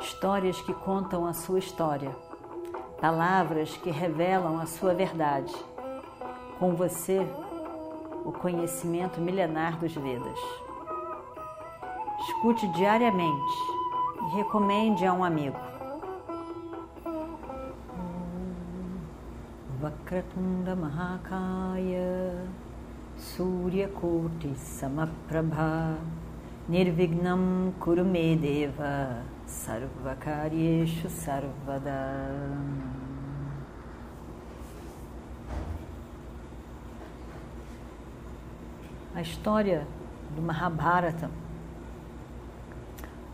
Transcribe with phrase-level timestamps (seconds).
[0.00, 2.14] Histórias que contam a sua história,
[3.00, 5.52] palavras que revelam a sua verdade.
[6.58, 7.26] Com você,
[8.24, 10.38] o conhecimento milenar dos Vedas.
[12.20, 13.54] Escute diariamente
[14.22, 15.58] e recomende a um amigo.
[19.80, 22.46] Vakratunda Mahakaya
[23.16, 25.98] Suryakoti Samaprabha
[26.68, 31.88] Nirvignam Kurumedeva Sarvakaryeshu Sarvada
[39.14, 39.86] A história
[40.36, 41.30] do Mahabharata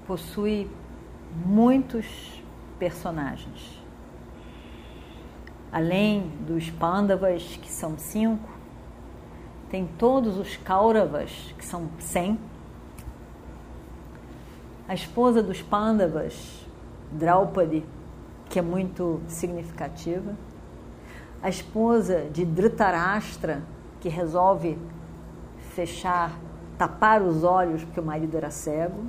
[0.06, 0.70] possui
[1.44, 2.40] muitos
[2.78, 3.82] personagens.
[5.72, 8.48] Além dos Pandavas, que são cinco,
[9.68, 12.38] tem todos os Kauravas, que são cem.
[14.86, 16.62] A esposa dos Pandavas,
[17.10, 17.82] Draupadi,
[18.50, 20.34] que é muito significativa.
[21.42, 23.62] A esposa de Dhritarashtra,
[23.98, 24.76] que resolve
[25.74, 26.38] fechar,
[26.76, 29.04] tapar os olhos porque o marido era cego.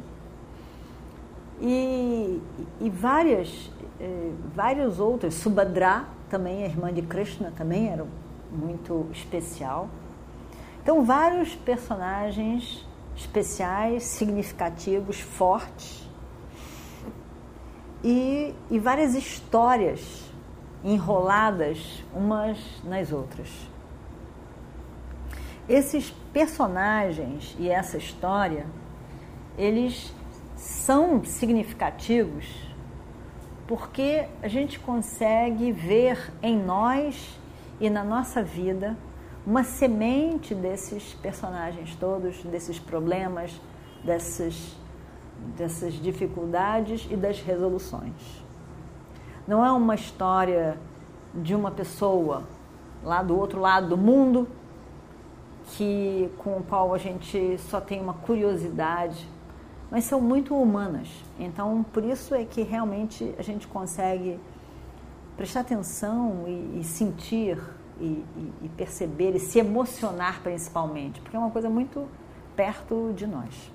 [1.60, 2.42] E,
[2.80, 5.34] e várias, eh, várias outras.
[5.34, 8.06] Subhadra, também a irmã de Krishna, também era
[8.50, 9.90] muito especial.
[10.82, 12.86] Então, vários personagens
[13.16, 16.04] especiais, significativos, fortes.
[18.04, 20.32] E, e várias histórias
[20.84, 23.50] enroladas umas nas outras.
[25.68, 28.68] Esses personagens e essa história,
[29.58, 30.14] eles
[30.56, 32.66] são significativos
[33.68, 37.40] porque a gente consegue ver em nós
[37.80, 38.96] e na nossa vida
[39.46, 43.62] uma semente desses personagens todos, desses problemas,
[44.04, 44.76] dessas,
[45.56, 48.44] dessas dificuldades e das resoluções.
[49.48, 50.78] Não é uma história
[51.34, 52.44] de uma pessoa
[53.04, 54.48] lá do outro lado do mundo
[55.68, 59.28] que com o qual a gente só tem uma curiosidade,
[59.92, 61.08] mas são muito humanas.
[61.40, 64.40] Então, por isso é que realmente a gente consegue
[65.38, 67.60] prestar atenção e, e sentir
[68.00, 68.26] e,
[68.62, 72.08] e, perceber e se emocionar principalmente, porque é uma coisa muito
[72.56, 73.72] perto de nós.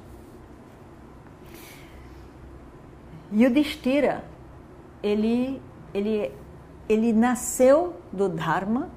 [3.33, 4.25] E o Destira,
[5.03, 5.63] ele,
[5.95, 6.33] ele,
[6.89, 8.91] ele nasceu do Dharma,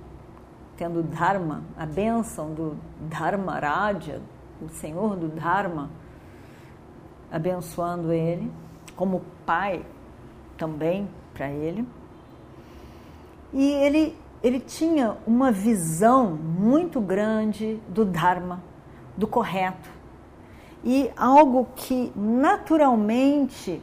[0.76, 4.22] tendo Dharma, a bênção do Dharma Raja,
[4.62, 5.90] o Senhor do Dharma,
[7.32, 8.52] abençoando ele,
[8.96, 9.86] como pai
[10.58, 11.88] também para ele.
[13.54, 18.62] E ele, ele tinha uma visão muito grande do Dharma,
[19.16, 19.90] do correto,
[20.84, 23.82] e algo que naturalmente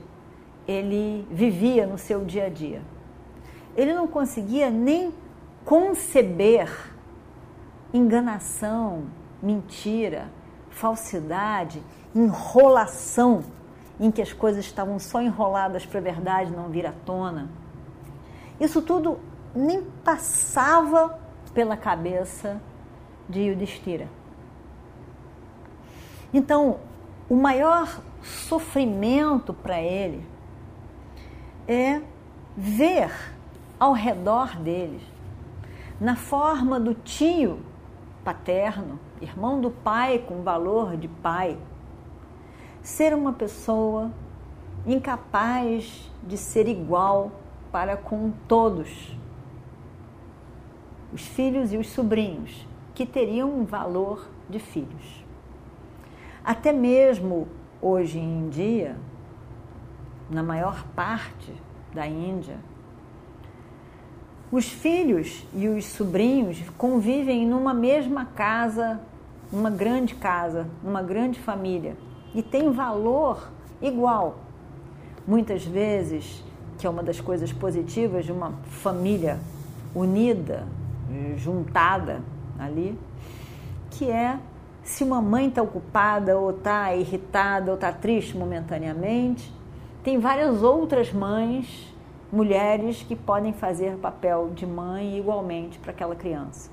[0.69, 2.83] ele vivia no seu dia a dia.
[3.75, 5.15] Ele não conseguia nem
[5.65, 6.71] conceber
[7.93, 9.05] enganação,
[9.43, 10.29] mentira,
[10.69, 11.83] falsidade,
[12.15, 13.43] enrolação,
[13.99, 17.49] em que as coisas estavam só enroladas para a verdade não vir à tona.
[18.61, 19.19] Isso tudo
[19.55, 21.19] nem passava
[21.53, 22.61] pela cabeça
[23.29, 24.09] de Yudhishthira.
[26.33, 26.79] Então,
[27.29, 30.25] o maior sofrimento para ele
[31.67, 32.01] é
[32.57, 33.11] ver
[33.79, 35.03] ao redor deles
[36.01, 37.61] na forma do tio
[38.25, 41.59] paterno, irmão do pai com valor de pai,
[42.83, 44.11] ser uma pessoa
[44.87, 47.33] incapaz de ser igual
[47.71, 49.15] para com todos,
[51.13, 55.25] os filhos e os sobrinhos, que teriam um valor de filhos.
[56.45, 57.49] Até mesmo
[57.81, 58.97] hoje em dia,
[60.31, 61.53] na maior parte
[61.95, 62.57] da Índia,
[64.53, 69.01] os filhos e os sobrinhos convivem numa mesma casa,
[69.53, 71.97] numa grande casa, numa grande família
[72.35, 73.49] e têm valor
[73.81, 74.39] igual.
[75.27, 76.45] Muitas vezes,
[76.79, 79.39] que é uma das coisas positivas de uma família
[79.95, 80.67] unida,
[81.37, 82.23] juntada
[82.59, 82.99] ali,
[83.91, 84.39] que é
[84.83, 89.53] se uma mãe está ocupada ou está irritada ou está triste momentaneamente,
[90.03, 91.95] tem várias outras mães
[92.33, 96.71] mulheres que podem fazer papel de mãe igualmente para aquela criança.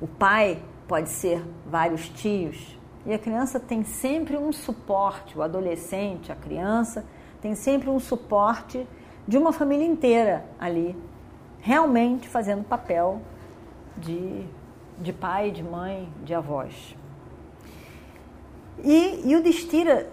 [0.00, 6.30] O pai pode ser vários tios e a criança tem sempre um suporte, o adolescente,
[6.32, 7.04] a criança,
[7.40, 8.86] tem sempre um suporte
[9.26, 10.96] de uma família inteira ali,
[11.60, 13.20] realmente fazendo papel
[13.96, 14.44] de,
[14.98, 16.96] de pai, de mãe, de avós.
[18.82, 20.10] E, e o Destira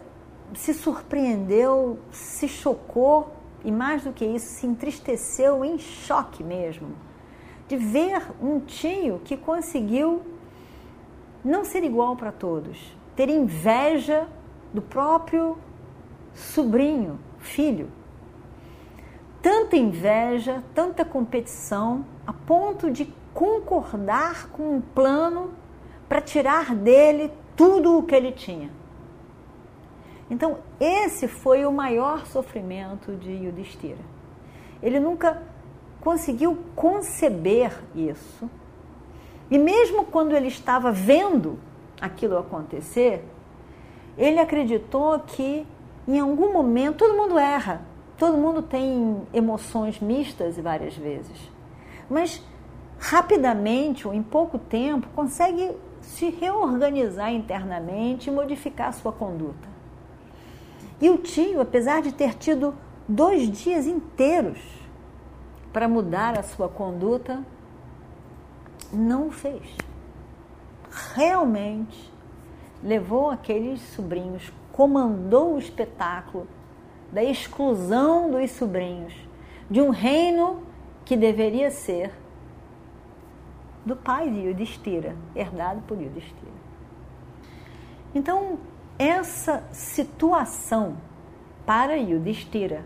[0.53, 3.33] se surpreendeu, se chocou
[3.63, 7.07] e, mais do que isso, se entristeceu em choque mesmo
[7.67, 10.21] de ver um tio que conseguiu
[11.43, 14.27] não ser igual para todos, ter inveja
[14.73, 15.57] do próprio
[16.33, 17.89] sobrinho, filho.
[19.49, 25.51] Tanta inveja, tanta competição, a ponto de concordar com um plano
[26.09, 28.69] para tirar dele tudo o que ele tinha.
[30.29, 34.03] Então, esse foi o maior sofrimento de Yudhishthira.
[34.83, 35.41] Ele nunca
[36.01, 38.49] conseguiu conceber isso.
[39.49, 41.57] E mesmo quando ele estava vendo
[42.01, 43.23] aquilo acontecer,
[44.17, 45.65] ele acreditou que
[46.05, 47.81] em algum momento todo mundo erra,
[48.17, 51.37] todo mundo tem emoções mistas várias vezes.
[52.09, 52.43] Mas
[52.99, 55.71] rapidamente ou em pouco tempo consegue
[56.01, 59.67] se reorganizar internamente e modificar a sua conduta.
[60.99, 62.73] E o tio, apesar de ter tido
[63.07, 64.59] dois dias inteiros
[65.71, 67.43] para mudar a sua conduta,
[68.91, 69.75] não o fez.
[71.13, 72.11] Realmente
[72.81, 76.47] levou aqueles sobrinhos, comandou o espetáculo
[77.11, 79.13] da exclusão dos sobrinhos
[79.69, 80.63] de um reino
[81.05, 82.11] que deveria ser
[83.85, 86.57] do pai de Yudhishthira, herdado por Yudhishthira.
[88.13, 88.59] Então,
[88.99, 90.97] essa situação
[91.65, 92.83] para Yudhishthira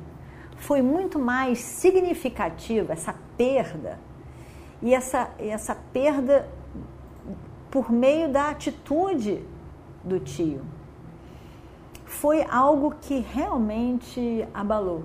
[0.58, 4.00] foi muito mais significativa, essa perda,
[4.82, 6.48] e essa, essa perda
[7.70, 9.44] por meio da atitude
[10.04, 10.62] do tio.
[12.12, 15.04] Foi algo que realmente abalou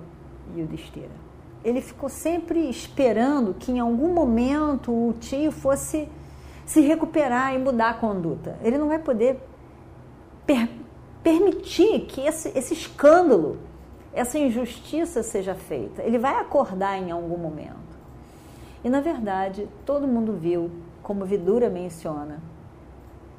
[0.55, 1.15] Yudhishthira.
[1.63, 6.09] Ele ficou sempre esperando que em algum momento o tio fosse
[6.65, 8.59] se recuperar e mudar a conduta.
[8.61, 9.39] Ele não vai poder
[10.45, 10.69] per
[11.23, 13.57] permitir que esse, esse escândalo
[14.13, 16.03] essa injustiça seja feita.
[16.03, 17.97] Ele vai acordar em algum momento.
[18.83, 20.69] E na verdade, todo mundo viu,
[21.01, 22.41] como Vidura menciona,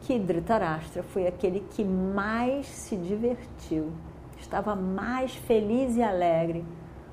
[0.03, 3.93] que Dhritarashtra foi aquele que mais se divertiu,
[4.39, 6.65] estava mais feliz e alegre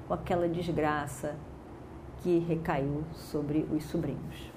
[0.08, 1.36] com aquela desgraça
[2.22, 4.52] que recaiu sobre os sobrinhos.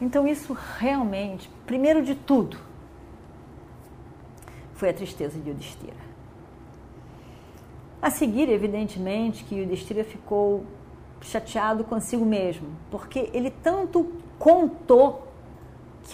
[0.00, 2.58] Então, isso realmente, primeiro de tudo,
[4.74, 6.06] foi a tristeza de Yudhishthira.
[8.00, 10.64] A seguir, evidentemente, que o Destira ficou
[11.22, 15.25] chateado consigo mesmo, porque ele tanto contou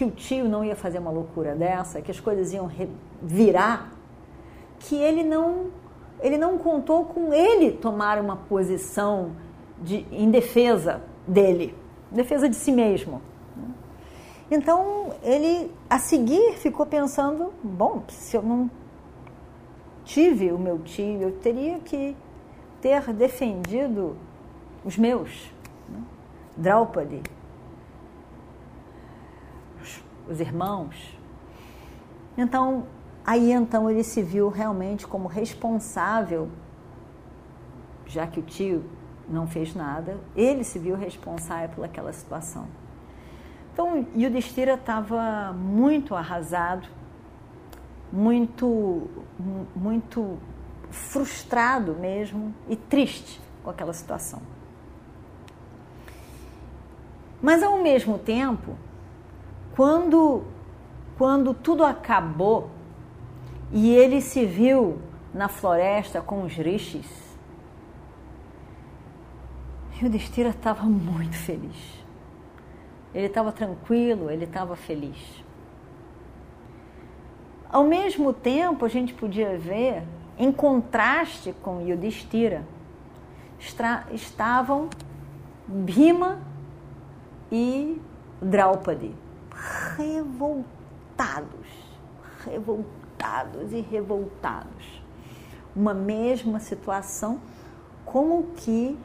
[0.03, 2.69] que o tio não ia fazer uma loucura dessa, que as coisas iam
[3.23, 3.93] virar,
[4.81, 5.67] que ele não
[6.21, 9.33] ele não contou com ele tomar uma posição
[9.79, 11.75] de, em defesa dele,
[12.11, 13.21] defesa de si mesmo.
[14.51, 18.71] Então ele a seguir ficou pensando, bom, se eu não
[20.05, 22.17] tive o meu tio, eu teria que
[22.81, 24.17] ter defendido
[24.85, 25.53] os meus.
[25.89, 26.03] Né?
[26.57, 27.23] Draupadi,
[30.27, 31.19] os, os irmãos.
[32.37, 32.87] Então,
[33.25, 36.49] aí então ele se viu realmente como responsável,
[38.07, 38.85] já que o tio
[39.29, 42.67] não fez nada, ele se viu responsável por aquela situação.
[43.73, 46.87] Então, Yudhishthira estava muito arrasado,
[48.13, 49.09] muito,
[49.75, 50.39] muito
[50.91, 54.43] frustrado mesmo e triste com aquela situação.
[57.41, 58.77] Mas ao mesmo tempo,
[59.75, 60.45] quando,
[61.17, 62.71] quando tudo acabou
[63.71, 65.01] e ele se viu
[65.33, 67.07] na floresta com os rishis,
[70.01, 72.03] Yudhishthira estava muito feliz.
[73.15, 75.45] Ele estava tranquilo, ele estava feliz.
[77.71, 80.03] Ao mesmo tempo, a gente podia ver,
[80.37, 82.67] em contraste com Yudhishthira,
[84.13, 84.91] estavam
[85.69, 86.41] Bhima
[87.51, 88.01] e
[88.41, 89.22] Draupadi
[90.03, 91.69] revoltados,
[92.45, 95.03] revoltados e revoltados.
[95.75, 97.41] Uma mesma situação,
[98.05, 98.99] como que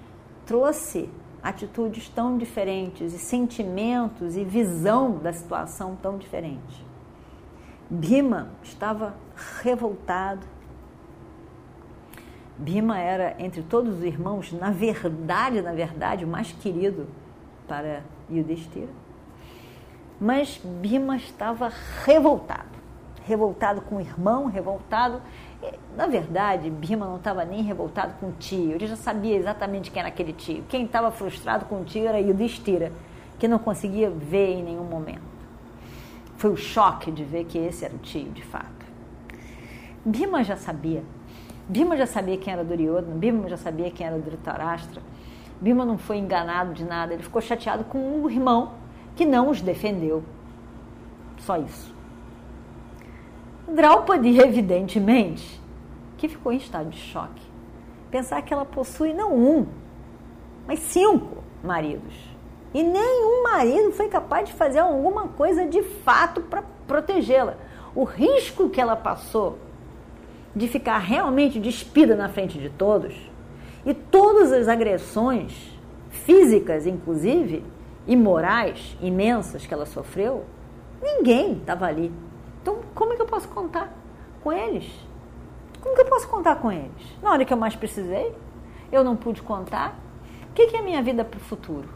[0.45, 1.09] trouxe
[1.41, 6.85] atitudes tão diferentes e sentimentos e visão da situação tão diferente.
[7.89, 9.15] Bima estava
[9.61, 10.45] revoltado.
[12.57, 17.07] Bima era, entre todos os irmãos, na verdade, na verdade, o mais querido
[17.67, 19.06] para Yudhishthira.
[20.19, 21.71] Mas Bima estava
[22.03, 22.77] revoltado.
[23.25, 25.21] Revoltado com o irmão, revoltado.
[25.95, 28.71] Na verdade, Bima não estava nem revoltado com o tio.
[28.71, 30.63] Ele já sabia exatamente quem era aquele tio.
[30.69, 32.91] Quem estava frustrado com o tio era Yudhishthira,
[33.37, 35.21] que não conseguia ver em nenhum momento.
[36.37, 38.85] Foi o choque de ver que esse era o tio, de fato.
[40.05, 41.03] Bima já sabia
[41.69, 45.01] Bima já sabia quem era Duryodhana, Bima já sabia quem era Dhritarashtra.
[45.59, 48.71] Bima não foi enganado de nada, ele ficou chateado com o irmão
[49.17, 50.23] que não os defendeu.
[51.39, 51.93] Só isso.
[53.67, 55.59] Draupadi, evidentemente,
[56.17, 57.41] que ficou em estado de choque.
[58.11, 59.65] Pensar que ela possui não um,
[60.65, 62.13] mas cinco maridos.
[62.73, 67.55] E nenhum marido foi capaz de fazer alguma coisa de fato para protegê-la.
[67.95, 69.57] O risco que ela passou
[70.55, 73.15] de ficar realmente despida na frente de todos
[73.85, 75.75] e todas as agressões
[76.09, 77.63] físicas, inclusive,
[78.07, 80.45] e morais imensas que ela sofreu,
[81.01, 82.11] ninguém estava ali.
[82.61, 83.93] Então, como é que eu posso contar
[84.41, 84.89] com eles?
[85.81, 87.17] Como que eu posso contar com eles?
[87.21, 88.33] Na hora que eu mais precisei,
[88.91, 89.95] eu não pude contar.
[90.49, 91.87] O que é a minha vida para o futuro?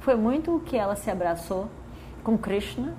[0.00, 1.68] Foi muito o que ela se abraçou
[2.22, 2.94] com Krishna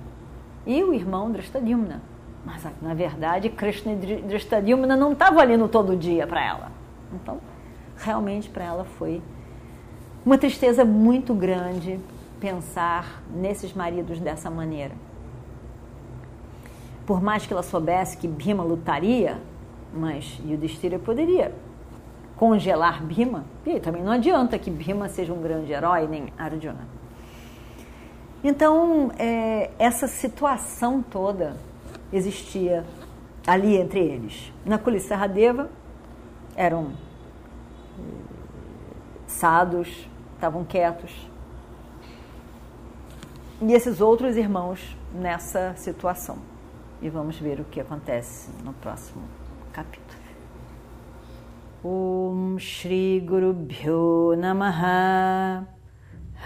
[0.66, 2.02] e o irmão Drishtadyumna.
[2.44, 6.72] Mas, na verdade, Krishna e Drishtadyumna não estavam ali no todo dia para ela.
[7.12, 7.38] Então,
[7.96, 9.22] realmente para ela foi
[10.24, 12.00] uma tristeza muito grande
[12.40, 14.94] pensar nesses maridos dessa maneira.
[17.06, 19.38] Por mais que ela soubesse que Bhima lutaria,
[19.92, 21.54] mas Yudhishthira poderia
[22.36, 26.86] congelar Bhima, e também não adianta que Bhima seja um grande herói, nem Arjuna.
[28.44, 31.56] Então, é, essa situação toda
[32.12, 32.84] existia
[33.46, 34.52] ali entre eles.
[34.64, 35.70] Na Kulisarradeva
[36.54, 36.92] eram
[37.98, 38.02] eh,
[39.26, 41.10] sados, estavam quietos.
[43.60, 46.38] E esses outros irmãos nessa situação.
[47.02, 49.24] E vamos ver o que acontece no próximo
[49.72, 50.18] capítulo.
[51.82, 55.66] Om Shri Guru Bhyo Namaha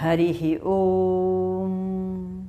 [0.01, 2.45] Harihi Om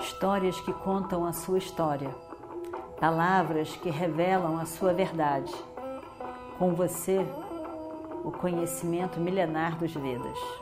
[0.00, 2.10] Histórias que contam a sua história,
[2.98, 5.52] palavras que revelam a sua verdade.
[6.58, 7.26] Com você,
[8.24, 10.61] o conhecimento milenar dos Vedas.